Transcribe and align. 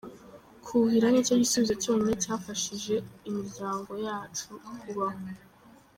Kuhira 0.65 1.07
ni 1.09 1.25
cyo 1.27 1.35
gisubizo 1.43 1.73
cyonyine 1.81 2.13
cyafashije 2.23 2.95
imiryango 3.29 3.91
yacu 4.05 4.49
kubaho. 4.79 5.25